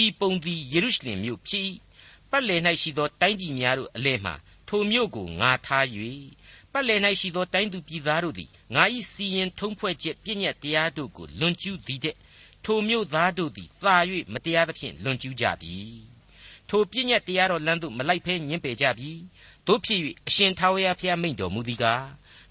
[0.02, 1.70] ဤပုံသည်ယေရုရှလင်မြို့ဖြစ်
[2.32, 4.32] ပတ်လည်၌ရှိသောတိုင်းပြည်များတို့အလယ်မှ
[4.68, 5.86] ထိုမြို့ကိုငါထား၍
[6.72, 12.16] ပတ်လည်၌ရှိသောတိုင်းသူပြည်သားတို့သည်ငါ၏စီရင်ထုံးဖွဲ့ချက်ပြည့်ညတ်တရားတို့ကိုလွန်ကျူးသည်တဲ့
[12.64, 13.96] ထိုမြို့သားတို့သည်သာ၍
[14.32, 15.76] မတရားသဖြင့်လွန်ကျူးကြပြီ
[16.68, 19.10] ထိုပြည့်ညတ်တရားတော်လမ်းသို့မလိုက်ဖဲညှင်းပယ်ကြပြီ
[19.66, 22.04] တို့ဖြစ်၍အရှင်ထာဝရဘုရားမိန့်တော်မူသည်ကား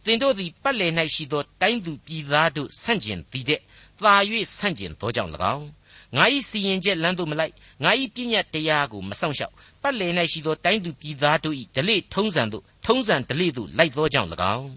[0.06, 3.62] သင်တို့သည်ပတ်လည်၌ရှိသောတိုင်းသူပြည်သားတို့ဆန့်ကျင်သည်တဲ့
[4.02, 4.16] သာ၍
[4.58, 5.68] ဆန့်ကျင်သောကြောင့်၎င်း
[6.16, 7.54] ငါ၏စီရင်ချက်လမ်းသို့မလိုက်
[7.84, 14.72] ငါ၏ပြည့်ညတ်တရားကိုမဆောင်ရှောက်ပတ်လည်၌ရှိသောတိုင်းသူပြည်သားတို့၏ဓလေ့ထုံးစံသို့ထုံးစံဓလေ့သို့လိုက်သောကြောင့်၎င်း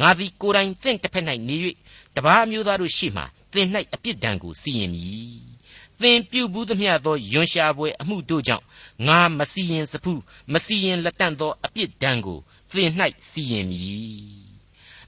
[0.00, 1.56] ငါသည်ကိုယ်တိုင်သင်တစ်ဖက်၌နေ၍
[2.16, 5.48] တပါးမျိုးသားတို့ရှေ့မှသင်၌အပြစ်ဒဏ်ကိုစီရင်မည်
[6.00, 8.64] သင်ပြုဘူးသမျှသောယွန်ရှာပွဲအမှုတို့ကြောင့်
[9.08, 12.38] ငါမစီရင်စဖူးမစီရင်လက်တန့်သောအပြစ်ဒဏ်ကို
[12.72, 12.90] သင်၌
[13.28, 14.48] စီရင်မည်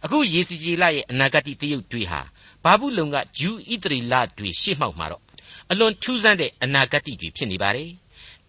[0.05, 2.21] အခုယေစီကြီးလရဲ့အနာဂတ်တရုပ်တွေဟာ
[2.65, 5.23] ဘာဘူးလုံကဂျူးဣသရေလတွေရှေ့မှောက်မှာတော့
[5.72, 7.92] အလွန်ထူးဆန်းတဲ့အနာဂတ်တွေဖြစ်နေပါတယ်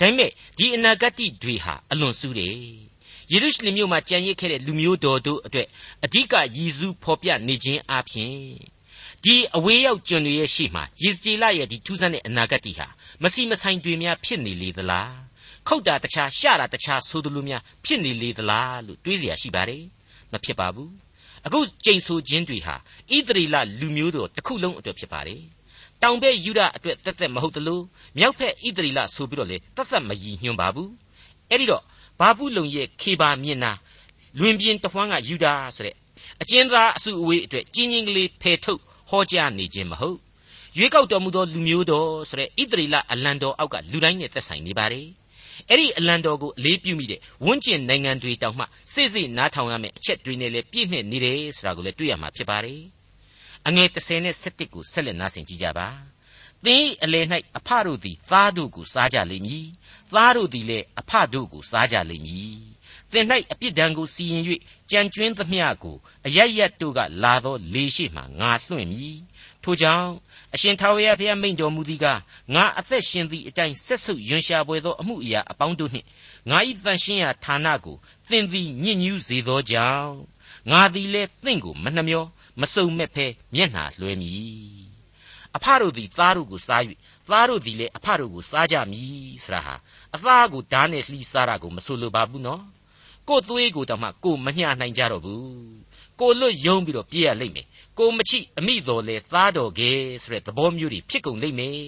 [0.00, 2.54] ဒါပေမဲ့ဒီအနာဂတ်တွေဟာအလွန်စူးတယ်
[3.32, 5.68] ယေရုရှလင်မြို့မှာကြံရစ်ခဲ့တဲ့လူမျိုးတော်တို့အတွက်
[6.04, 8.36] အဓိကရည်စူးဖော်ပြနေခြင်းအပြင်
[9.24, 12.86] ဒီအဝေးရောက်ကျွန်တွေရဲ့ရှေ့မှာယေစကြည်လရဲ့ဒီထူးဆန်းတဲ့အနာဂတ်ဟာ
[13.22, 15.16] မစီမဆိုင်တွေများဖြစ်နေလေသလား
[15.68, 19.84] ခုတ်တာတခြားရှတာတခြားဆိုသလိုများဖြစ်နေလေသလားလို့တွေးเสียရှိပါတယ်
[20.32, 20.92] မဖြစ်ပါဘူး
[21.46, 25.42] အခုကြိမ်ဆိုခြင်းတွေဟာဣသရေလလူမျိုးတော်တစ်ခုလုံးအတွက်ဖြစ်ပါတယ်
[26.03, 27.83] တောင်ဘက်ယူဒအတွက်သက်သက်မဟုတ်တလို့
[28.17, 30.91] မြောက်ဘက်ဣသရေလဆိုပြီးတော့လေသက်သက်မရည်ညွှန်းပါဘူး
[31.49, 31.83] အဲ့ဒီတော့
[32.19, 33.71] ဘာဘူးလုံရဲ့ခေပါမြင်နာ
[34.39, 35.95] လွင်ပြင်းတဝှမ်းကယူဒာဆိုတဲ့
[36.41, 40.17] အကျဉ်းသားအစုအဝေးအတွက်ကြီးကြီးကလေးဖယ်ထုတ်ဟောကြားနေခြင်းမဟုတ်
[40.77, 45.07] ရွေးကောက်တော်မူသောလူမျိုးတော်ဆိုတဲ့ဣသရေလအလံတော်အောက်ကလူတိုင်းနဲ့သက်ဆိုင်နေပါတယ်
[45.69, 52.81] အဲ့ဒီအလံတော်ကိုအလေးပြုမိတဲ့ဝန်းကျင်နိုင်ငံတွေတောင်မှစိစိနားထောင်ရမယ့်အချက်တွေနဲ့လည်းပြည့်နှက်နေတယ်ဆိုတာကိုလည်းတွေ့ရမှာဖြစ်ပါတယ်
[53.67, 55.87] အငယ်30နဲ့17ကိုဆက်လက်နားဆင်ကြကြပါ
[56.65, 57.25] သင်အလယ်၌
[57.57, 59.67] အဖတို့သည်သားတို့ကိုစားကြလိမ့်မည်
[60.13, 62.55] သားတို့သည်လည်းအဖတို့ကိုစားကြလိမ့်မည်
[63.11, 64.43] သင်၌အပြစ်ဒဏ်ကိုစီရင်၍
[64.91, 69.19] ကြံကျွင်းသမျှကိုအရရတ်တို့ကလာသောလေရှိမှငါလွှင့်မည်
[69.63, 70.09] ထိုကြောင့်
[70.53, 72.19] အရှင်ထာဝရဘုရားမိန့်တော်မူသည်ကား
[72.53, 76.07] ငါအသက်ရှင်သည့်အတိုင်းဆက်ဆုပ်ယွန်ရှာပွေသောအမှုအရာအပေါင်းတို့နှင့်
[76.49, 77.95] ငါ၏တန်ရှင်းရာဌာနကို
[78.29, 80.15] သင်သည်ညစ်ညူးစေသောကြောင့်
[80.71, 82.25] ငါသည်လည်းသင်ကိုမနှမျော
[82.61, 84.91] မစုံမဲ့ဖဲမျက်နှာလွှဲမည်
[85.55, 86.81] အဖတို့သည်သားတို့ကိုစား၍
[87.29, 89.75] သားတို့သည်လည်းအဖတို့ကိုစားကြမည်ဆရာဟာ
[90.15, 92.63] အသားကိုဓာတ်နဲ့လှီးစားတာကိုမဆိုလိုပါဘူးနော်
[93.29, 95.45] ကိုသွေးကိုတောင်မှကိုမမျှနိုင်ကြတော့ဘူး
[96.19, 97.67] ကိုလွတ်ယုံပြီးတော့ပြေးရလိမ့်မယ်
[97.99, 99.89] ကိုမချိအမိတော်လေသားတော်ကဲ
[100.23, 101.79] ဆိုတဲ့သဘောမျိုးတွေဖြစ်ကုန်လိမ့်မယ်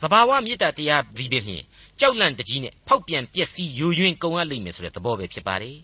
[0.00, 1.64] သဘာဝမေတ္တာတရားဒီပင်ဖြင့်
[2.00, 5.76] ကြောက်လန့်တကြီးနဲ့ဖောက်ပြန်ပျက်စီးယိုယွင်းကုန်ရလိမ့်မယ်ဆိုတဲ့သဘောပဲဖြစ်ပါတယ်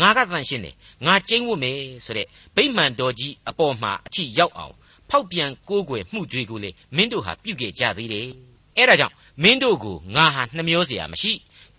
[0.00, 0.74] ငါကတန်ရှင်းတယ်
[1.06, 4.74] ငါကျိန်းဝတ်မယ်ဆိုတဲ့ဗိမှန်တော်ကြီးအပေါ်မှာအချိရောက်အောင်
[5.10, 8.28] ဖောက်ပြန်ကိုးကွယ်မှုတွေကိုလေမင်းတို့ဟာပြုခဲ့ကြသေးတယ်
[8.76, 11.32] အဲ့ဒါကြောင့်မင်းတို့ကိုငါဟာနှမျောเสียမရှိ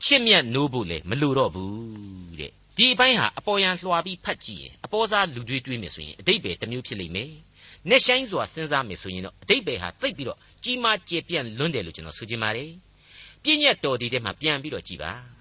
[0.03, 7.31] ချစ်မြတ်နိုးဖို့လေမလိုတော့ဘူးတဲ့ဒီအပိုင်းဟာအပေါ်ယံလွှာပြီးဖတ်ကြည့်ရင်အပေါ်စားလူတွေးတွေးမယ်ဆိုရင်အတိတ်ပဲတစ်မျိုးဖြစ်လိမ့်မယ်။
[7.89, 12.69] နဲ့ဆိုင်စွာစဉ်းစားမယ်ဆိုရင်တော့အတိတ်ပဲဟာသိပ်ပြီးတော့ကြီးမားကျယ်ပြန့်လွန်းတယ်လို့ကျွန်တော်ဆိုချင်ပါတယ်။
[13.43, 15.11] ပြည့်ညက်တော်ဒီထဲမှာပြန်ပြီးတော့ကြည်ပါ။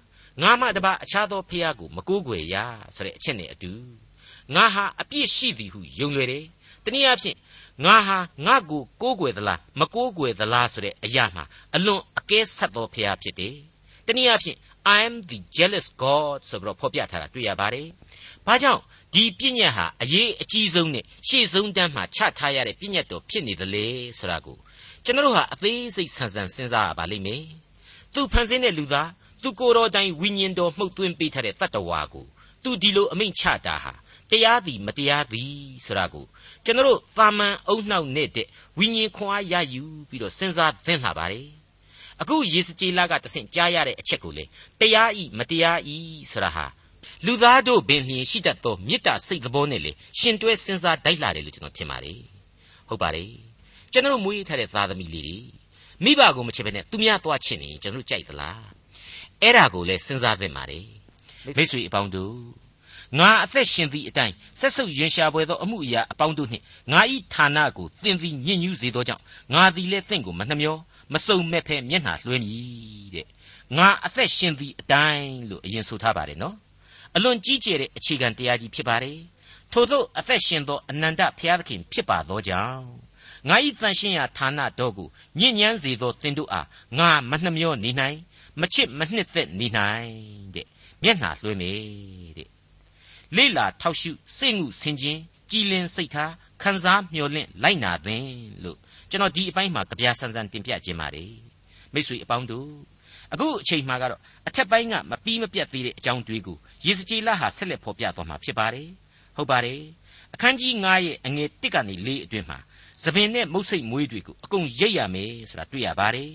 [0.42, 2.56] ငါမှတပါအခြားသောဖះကိုမကိုးကွယ်ရ
[2.94, 3.72] ဆိုတဲ့အချက်နဲ့အတူ
[4.54, 6.44] ငါဟာအပြစ်ရှိသည်ဟုယုံလွယ်တယ်။
[6.84, 7.36] တနည်းအားဖြင့်
[7.84, 11.44] ငါဟာငါကိုကိုးကွယ်သလားမကိုးကွယ်သလားဆိုတဲ့အရာမှာ
[11.74, 13.56] အလွန်အကဲဆက်သောဖះဖြစ်တယ်။
[14.06, 14.58] တနည်းအားဖြင့်
[14.96, 17.86] I am the jealous God ဆိုပြီးတော့ဖော်ပြထားတာတွေ့ရပါတယ်။
[18.46, 18.80] ဘာကြောင့်
[19.14, 23.86] ဒီပြည့်ညတ်ဟာအရေးအကြီးဆုံးနဲ့ရှေ့ဆုံးတန်းမှာချထားရတဲ့ပြည့်ညတ်တော်ဖြစ်နေသလဲ
[24.18, 24.56] ဆိုတာကို
[25.04, 27.44] ကျွန်တော်တို့ဟာအသေးစိတ်ဆန်းဆန်းစဉ်းစားရပါလိမ့်မယ်။
[28.14, 29.10] သူဖန်ဆင်းတဲ့လူသား
[29.44, 32.26] သူကိုယ်တော်တိုင်ဝိညာဉ်တော်မှုတ်သွင်းပေးထားတဲ့တတ္တဝါကို
[32.62, 33.92] သူဒီလိုအမိန့်ချတာဟာ
[34.30, 35.54] တရားသည်မတရားသည်
[35.84, 36.24] ဆိုတာကို
[36.64, 38.46] ကျွန်တော်သာမန်အုံနှောက်နဲ့တဲ့
[38.78, 41.48] ဝိညာဉ်ခွန်အားရယူပြီးတော့စဉ်းစားသင့်လာပါတယ်
[42.20, 44.44] အခုယေစကြည်လာကတဆင့်ကြားရတဲ့အချက်ကိုလေ
[44.80, 45.96] တရားဤမတရားဤ
[46.32, 46.66] ဆိုတာဟာ
[47.26, 52.20] လူသားတို့ပင်လျင်ရှိတတ်သောမေတ္တာစိတ်သဘောနဲ့လေရှင်တွဲစဉ်းစားတိုက်လာတယ်လို့ကျွန်တော်ထင်ပါတယ်
[52.88, 53.30] ဟုတ်ပါတယ်
[53.92, 55.38] ကျွန်တော်မွေးထားတဲ့သားသမီးလေးတွေ
[56.04, 58.64] မိဘကိုမချစ်ဘဲနဲ့သူများသွားချစ်နေကျွန်တော်ကြိုက်သလား
[59.42, 60.84] အဲ့ဒါကိုလေစဉ်းစားသင့်ပါတယ်
[61.56, 62.36] မိတ်ဆွေအပေါင်းတို့
[63.18, 69.22] ငါအသက်ရှင်သည့်အတိုင်းဆက်ဆုပ်ရင်ရှာပွေသောအမှုအရာအပေါင်းတို့နှင့်ငါဤဌာနကိုသင်သည်ညဉ့်ညူးစေသောကြောင့်
[69.54, 70.76] ငါသည်လည်းသင်ကိုမနှမျော
[71.12, 73.26] မစုံမဲ့ဖဲမျက်နှာလွှဲမည်တဲ့
[73.76, 76.56] ငါအသက်ရှင်သည့်အတိုင်းလို့အရင်ဆိုထားပါတယ်နော်
[77.16, 79.18] အလွန်ကြီးကျယ်တဲ့အခြေခံတရားကြီးဖြစ်ပါတယ်
[79.72, 82.84] ထို့သောအသက်ရှင်သောအနန္တဘုရားသခင်ဖြစ်ပါသောကြောင့်
[83.48, 86.66] ငါဤတန်ရှင်းရာဌာနတော်ကိုညဉ့်ညမ်းစေသောသင်တို့အား
[86.98, 88.18] ငါမနှမျောနေနိုင်
[88.60, 90.10] မချစ်မနှစ်သက်နေနိုင်
[90.54, 90.66] တဲ့
[91.02, 91.72] မျက်နှာလွှဲမေ
[92.38, 92.48] တဲ့
[93.36, 98.26] လေလာထောက်ရှုစိတ်ငုဆင်ခြင်းကြည်လင်စိတ်ထားခံစားမျှော်လင့်လိုက်နာသင်
[98.64, 98.78] လို့
[99.10, 101.32] ကျွန်တော်ဒီအပိုင်းမှာကြပြဆန်းဆန်းတင်ပြခြင်းပါတယ်
[101.94, 102.68] မိတ်ဆွေအပေါင်းတို့
[103.32, 108.88] အခုအချိန်မှကတော့အထက်ပိုင်းကမပြီးမပြတ်သေးတဲ့အကြောင်းတွေးကိုယေစကြည်လဟာဆက်လက်ဖော်ပြသွားမှာဖြစ်ပါတယ်
[109.36, 109.80] ဟုတ်ပါတယ်
[110.34, 112.58] အခန်းကြီး9ရဲ့အငယ်1ကနေ4အတွင်းမှာ
[113.02, 116.30] သပင်နဲ့မုတ်ဆိတ်မွေးတွေကိုအကုန်ရိတ်ရမယ်ဆိုတာတွေ့ရပါတယ်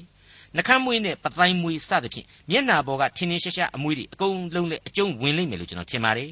[0.55, 6.31] နှခမ်းမွေးနဲ့ပတိုင်းမွေးစသဖြင့်မျက်နာပေါ်ကထင်းထင်းရှားရှားအမွေးတွေအကုန်လုံးနဲ့အကျုံးဝင်လိမ့်မယ်လို့ကျွန်တော်ထင်ပါတယ်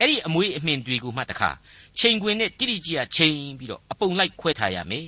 [0.00, 1.50] အဲ့ဒီအမွေးအမြင်တွေကိုမှတခါ
[1.98, 5.06] ချိန်ခွင်နဲ့တိတိကျကျချိန်ပြီးတော့အပုံလိုက်ခွဲထားရမယ်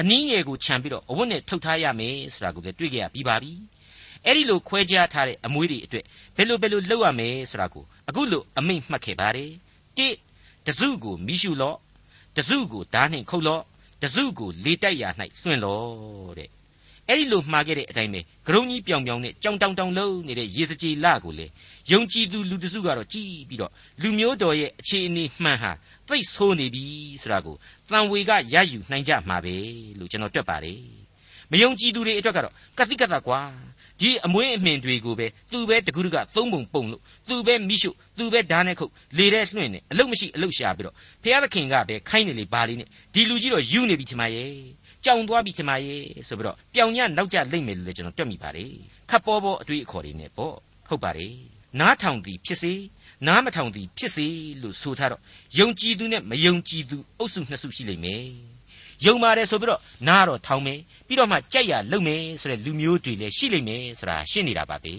[0.00, 3.52] အနည်းငယ်ကိုခြံပြီးတော့အဝတ်နဲ့ထုတ်ထားရမယ်ဆိုတာကိုလည်းတွေ့ကြရပြီးပါပြီ
[4.24, 6.04] အဲ့ဒီလိုခွဲခြားထားတဲ့အမွေးတွေအတွက်
[6.36, 9.50] ဘယ်လိုဘယ်လိုလုပ်ရမယ်ဆိုတာကိုအခုလိုအမိန့်မှတ်ခဲ့ပါတယ်
[9.96, 10.08] တိ
[10.66, 11.76] တစုကိုမိရှုလော့
[12.36, 13.62] တစုကိုဓာနှင့်ခုတ်လော့
[14.02, 15.08] တစုကိုလေတိုက်ရာ၌
[15.44, 16.50] လွှင့်လော့တဲ့
[17.10, 21.46] အဲ့ဒီလိုမှားခဲ့တဲ့အတိုင်းပဲဂရုံကြီးပြောင်ပြောင်နဲ့ကြောင်တောင်တောင်လုံးနေတဲ့ရေစကြည်လကိုလေ
[21.90, 25.72] ယုံကြည်သူလူတစုကတော့ကြည်ပြီးတော့လူမျိုးတော်ရဲ့အခြေအနေမှန်ဟာ
[26.08, 26.84] သိဆိုးနေပြီ
[27.22, 27.56] ဆိုတာကို
[27.90, 29.54] တန်ဝေကရယူနိုင်ကြမှာပဲ
[29.98, 30.82] လို့ကျွန်တော်တွက်ပါတယ်
[31.50, 33.40] မယုံကြည်သူတွေအတွက်ကတော့ကတိကတကွာ
[34.00, 44.52] ဒီအမွေးအမြင်တွေကိုပဲသူပဲတကူးတကသုံးပုံပုံလို့သူပဲမိရှုသူပဲဓာတ်နဲ့ခုတ်လေတဲ့လွှင့်နေအလုတ်မရှိအလုတ်ရှာပြီးတော့ဖះသခင်ကပဲခိုင်းနေလေပါလိနဲ့ဒီလူကြီးတော့ယူနေပြီထင်ပါရဲ့
[45.04, 48.72] ကြောင်သွားပြီထင်ပါရဲ့ဆိုပြီးတော့ပြောင်ညနောက်ကျလိမ့်မယ်လို့လည်းကျွန်တော်တွက်မိပါတယ်
[49.10, 50.54] ခပ်ပေါ်ပေါ်အတွေ့အခေါ်တွေနဲ့ပေါ့
[50.88, 51.34] ဟုတ်ပါတယ်
[51.80, 52.72] နားထောင်သည်ဖြစ်စေ
[53.26, 54.26] နားမထောင်သည်ဖြစ်စေ
[54.62, 55.22] လို့ဆိုထားတော့
[55.58, 58.24] ယုံကြည်သူနဲ့မယုံကြည်သူအုပ်စုနှစ်စုရှိလိမ့်မယ်
[59.06, 64.94] ယုံပါတယ်ဆိုပြီးတော့နားတော့ထောင်မယ်ပြီးတော့မှကြိုက်ရလုံမယ်ဆိုတဲ့လူမျိုးတွေလည်းရှိလိမ့်မယ်ဆိုတာရှင်းနေတာပါပဲ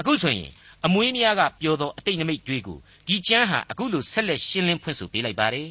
[0.00, 0.50] အခုဆိုရင်
[0.86, 5.68] အမွေးများကပြောသောအတိတ်နမိတ်တွေကိုဒီကျမ်းဟာအခုလိုဆက်လက်ရှင်းလင်းဖွင့်ဆိုပေးလိုက်ပါတယ်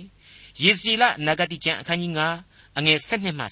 [0.64, 3.46] ယေစီလနဂတိကျမ်းအခန်းကြီး9 အငယ်7မှ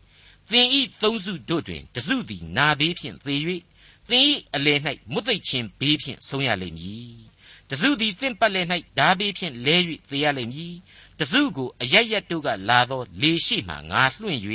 [0.00, 3.36] 14သင်ဤသုံးစုတို့တွင်တစုသည်နာဘေးဖြင့်သေ၍
[4.10, 4.78] သင်ဤအလယ်၌
[5.12, 7.14] မွတ်သိပ်ခြင်းဘေးဖြင့်ဆုံးရလိမ့်မည်
[7.70, 8.66] တစုသည်သင်ပတ်လည်၌
[8.98, 9.76] ဓာဘေးဖြင့်လဲ၍
[10.10, 10.74] သေရလိမ့်မည်
[11.18, 14.40] တစုကိုအရရက်တို့ကလာသောလေရှိမှငါလွှင့်၍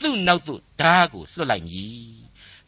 [0.00, 2.08] သူ့နောက်သို့ဓာကိုလွှတ်လိုက်မည်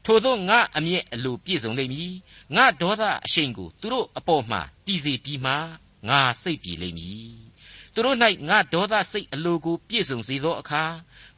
[0.05, 2.13] ထို့သောငါအမျက်အလိုပြည့်စုံလိမ့်မည်
[2.57, 5.53] ငါဒေါသအရှိန်ကိုသူတို့အပေါ်မှတည်စေပြီးမှ
[6.09, 7.50] ငါစိတ်ပြေလိမ့်မည်
[7.95, 8.17] သူတို့၌
[8.49, 10.85] ငါဒေါသစိတ်အလိုကိုပြည့်စုံစေသောအခါ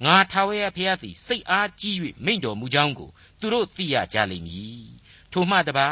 [0.05, 3.11] ငါထာဝရဘုရားသည်စိတ်အားကြီး၍မိန့်တော်မူကြောင်းကို
[3.41, 4.85] သူတို့သိရကြလိမ့်မည်
[5.33, 5.89] ထိုမှတပါ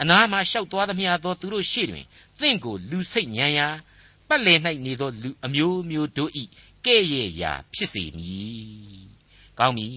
[0.00, 2.06] အနာမှာလျှောက်သွားသမျှသောသူတို့ရှေ့တွင်
[2.40, 3.68] သင်ကိုလူစိတ်ညံရာ
[4.28, 6.44] ပတ်လည်၌နေသောလူအမျိုးမျိုးတို့ဤ
[6.86, 9.04] ကဲ့ရဲ့ရာဖြစ်စေမည်
[9.58, 9.88] ကောင်းပြီ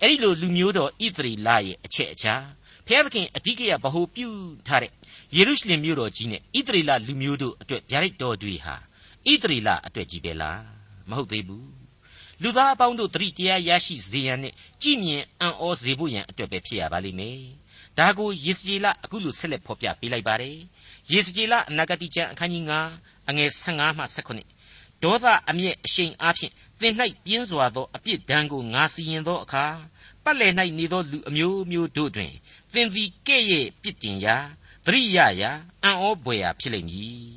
[0.00, 2.34] အဲ့ဒီလိုလူမျိုးတော်ဣသရေလရဲ့အချက်အချာ
[2.86, 4.28] ဖျားသခင်အဓိကရဗဟုပြု
[4.66, 4.92] ထားတဲ့
[5.36, 8.76] ယေရုရှလင်မြို့တော်ကြီးနဲ့ဣသရေလလူမျိုးတို့အတွက်ဗျာဒိတ်တော်တွေဟာ
[9.28, 10.62] ဣသရေလအတွက်ကြီးပဲလား
[11.10, 11.70] မဟုတ်သေးဘူး
[12.42, 17.40] လူသားအပေါင်းတို့တတိတရားရရှိစေရန်နဲ့ကြည်မြင်အံ့ဩစေဖို့ရန်အတွက်ပဲဖြစ်ရပါလိမ့်မယ်
[17.98, 20.56] ဒါကိုယေစကြည်လအခုလိုဆက်လက်ဖော်ပြပေးလိုက်ပါတယ်
[21.12, 22.64] ယေစကြည်လအနာဂတိကျမ်းအခန်းကြီး
[22.96, 24.04] 9အငယ်15မှ
[24.54, 29.66] 18ဒေါသအမျက်အရှိန်အားဖြင့်သင်၌ပြင်းစွာသောအပြစ်ဒဏ်ကိုငါစီရင်သောအခါ
[30.24, 32.32] ပတ်လည်၌နေသောလူအမျိုးမျိုးတို့တွင်
[32.72, 34.36] သင်သည်ကဲ့ရဲ့ပြစ်တင်ရာ
[34.86, 35.50] သတိရရာ
[35.84, 37.30] အံ့ဩပွေရာဖြစ်လိမ့်မည်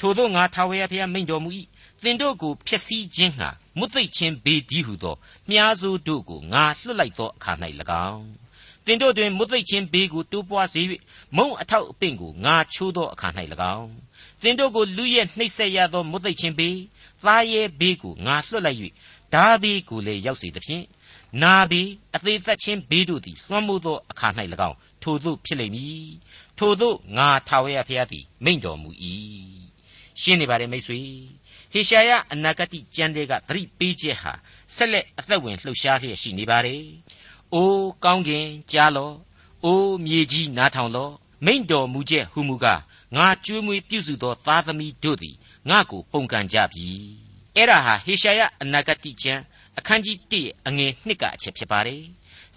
[0.00, 1.50] ထို့သောငါထာဝရဘုရားမိန့်တော်မူ၏
[2.02, 5.16] သင်တို့ကိုဖျက်ဆီးခြင်းဟာမွတ်သိပ်ခြင်းဘေးဒီဟုသော
[5.50, 7.52] မြားစိုးတို့ကိုငါလွှတ်လိုက်သောအခါ၌၎
[8.08, 8.26] င်း
[8.86, 10.80] သင်တို့တွင်မွတ်သိပ်ခြင်းဘေးကိုတိုးပွားစေ၍
[11.36, 13.28] မုံအထောက်အပင့်ကိုငါချိုးသောအခါ၌၎
[13.76, 13.90] င်း
[14.42, 16.78] သင်တို့ကိုလူရဲ့နှိပ်စက်ရသောမွတ်သိပ်ခြင်းဘေး
[17.24, 18.78] သားရဲဘေးကိုငါလွှတ်လိုက်၍
[19.34, 20.84] ဓာဘေးကိုလည်းရောက်စေသဖြင့်
[21.42, 24.28] နာဘေးအသေးသက်ခြင်းဘေးတို့သည်လွှမ်းမိုးသောအခါ၌၎
[24.68, 26.10] င်းထိုသို့ဖြစ်လိမ့်မည်
[26.58, 28.90] ထိုသို့ငါထာဝရဘုရားသည်မိန့်တော်မူ၏
[30.22, 31.00] ရှင်းနေပါတယ်မိတ်ဆွေ
[31.72, 34.32] ဟေရှာယအနာဂတိကျမ်းတွေကသတိပေးချက်ဟာ
[34.74, 36.82] ဆက်လက်အသက်ဝင်လှုပ်ရှားလျက်ရှိနေပါတယ်။
[37.54, 39.14] အိုးကောင်းကင်ကြားလော့။
[39.64, 41.12] အိုးမြေကြီးနားထောင်လော့
[41.46, 42.80] မိန့်တော်မူချက်ဟူမူကား
[43.16, 45.36] ငါကျွေးမွေးပြုစုသောသားသမီးတို့သည်
[45.70, 46.86] ငါကိုပုန်ကန်ကြပြီ
[47.56, 49.42] အဲ့ဒါဟာဟေရှာယအနာဂတိကျမ်း
[49.78, 52.02] အခန်းကြီး1အငယ်2ကအချက်ဖြစ်ပါတယ်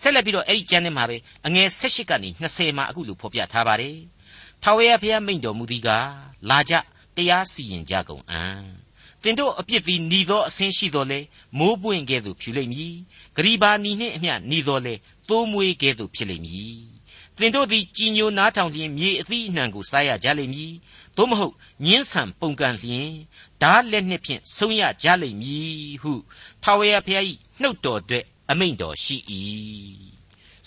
[0.01, 3.97] ဆက်လက်ပြီးတော့အဲ့ဒီကျမ်းထဲမှာပဲအငယ်18ကနေ20မှာအခုလိုဖော်ပြထားပါတယ်
[4.63, 6.07] ထာဝရဘုရားမိန့်တော်မူသည်ကား
[6.49, 6.73] လာကြ
[7.15, 8.63] တရားစီရင်ကြကုန်အံ့
[9.21, 11.19] တင်တို့အပြစ်သည်ဏီသောအဆင်းရှိတော်လဲ
[11.57, 12.93] မိုးပွင့်ကဲ့သို့ဖြူလိမ့်မည်
[13.35, 14.93] ဂရီဘာဏီနှင့်အမျှဏီတော်လဲ
[15.27, 16.77] သိုးမွေးကဲ့သို့ဖြစ်လိမ့်မည်
[17.39, 20.73] တင်တို့သည်ကြည်ညိုနားထောင်လျင်မြေအသီးအနှံကိုစားရကြလိမ့်မည်
[21.17, 21.53] သို့မဟုတ်
[21.85, 23.09] ညင်းဆန်ပုန်ကန်လျင်
[23.61, 26.13] ဓာလက်နှစ်ဖြင့်ဆုံးရကြလိမ့်မည်ဟု
[26.63, 27.25] ထာဝရဘုရား၏
[27.61, 29.17] နှုတ်တော်အတွက်အမိန့်တော်ရှိ၏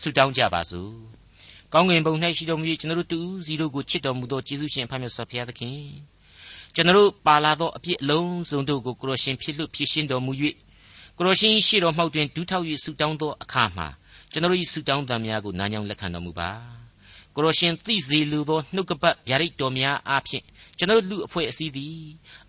[0.00, 0.92] ဆုတောင်းကြပါစို့
[1.72, 5.78] ကောင်းကင်ဘုံ၌ရှိတော်မူ၏ကျွန်တော်တို့တူစီတို့ကိုချစ်တော်မူသောယေရှုရှင်ဖခင်ဆောဖရာသခင်
[6.78, 10.32] ကျွန်တော်တို့ပါလာသောအပြစ်အလုံးစုံတို့ကိုကိုရရှင်ဖြစ်လို့ဖြစ်ရှင်းတော်မူ၍
[11.16, 13.86] ကိုရရှင်ရှိတော်မှောက်တွင်ဒူးထောက်၍ဆုတောင်းသောအခါမှာ
[14.32, 16.50] ကျွန်တော်၏ဆုတောင်းသံများကိုနားညောင်းလက်ခံတော်မူပါ
[17.34, 20.44] ကိုရရှင်သိစေလိုသောနှုတ်ကပတ်ဗျာဒိတ်တော်များအားဖြင့်
[20.78, 21.96] ကျွန်တော်လူအဖွဲ့အစည်းသည်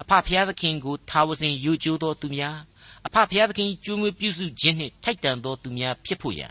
[0.01, 2.57] အဖဖျားသခင်ကိုထာဝစဉ်ယူကျိုးသောသူများ
[3.07, 6.49] အဖဖျားသခင်ကျွေးမွေးပြုစုခြင်းနှင့်ထိုက်တန်သောသူများဖြစ်ဖို့ရာ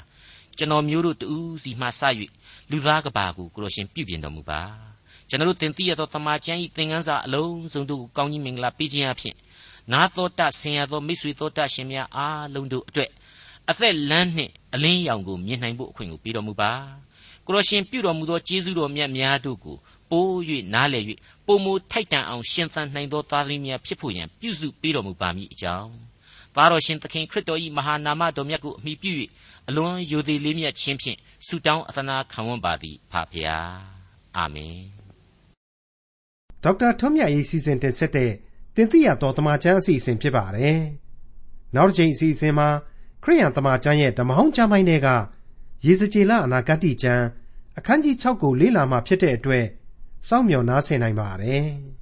[0.59, 2.01] ကျွန်တော်မျိုးတို့တူးစီမှစ၍
[2.71, 4.96] လူသားကဘာကိုကိုရရှင်ပြုပြင်တော်မူပါ
[5.29, 9.35] ကျွန်တော်တို့တင်သိရသောသမာကျမ်းဤသင်ခန်းစာအလုံးစုံတို့ကိုကောင်းကြီးမင်္ဂလာပေးခြင်းအဖြစ်
[9.93, 13.11] နာတော်တဆင်ရသောမိတ်ဆွေတော်တရှင်များအားလုံးတို့အတွက်
[13.71, 16.73] အသက်လန်းနှင့်အလင်းရောင်ကိုမြင်နိုင်ဖို့အခွင့်ကိုပေးတော်မူပါ
[17.47, 19.77] ကိုရရှင်ပြုတော်မူသောကျေးဇူးတော်မြတ်များတို့ကို
[20.11, 20.33] ပိုး၍
[20.75, 21.05] နားလည်၍
[21.47, 25.93] ပုံမူထိုက်တန်အောင်ရှင်သန်နိုင်သောသားသမီးများဖြစ်ဖို့ရန်ပြုစုပေးတော်မူပါမည်အကြောင်း
[26.55, 29.13] သားတော်ရှင်သခင်ခရစ်တော်၏မဟာနာမတော်မြတ်ကိုအမိပြု၍
[29.69, 33.75] အလွန်ယိုသေးလေးမြတ်ခြင်းဖြင့်ဆုတောင်းအသနာခံဝန်ပါသည်ဖဖျား
[34.37, 34.96] အာမင်
[36.63, 38.33] ဒေါက်တာထွန်းမြတ်ရေး စီစဉ်တင်ဆက်တဲ့
[38.75, 40.81] တင်ပြတော်တမချန်းအစီအစဉ် ဖြစ်ပါတယ်
[41.75, 42.69] နောက်တစ်ချိန်အစီအစဉ်မှာ
[43.25, 45.09] ခရိယံတမန်ကျမ်းရဲ့ ဓမ္မဟောင်းကျမ်းပိုင်းတွေက
[45.87, 47.25] ရေစကြည်လအနာဂတ်ကျမ်း
[47.79, 49.67] အခန်းကြီး6ကို လေ့လာမှဖြစ်တဲ့အတွက်
[50.29, 51.67] စောင့်မျှော်နားဆင်နိုင်ပါတယ်။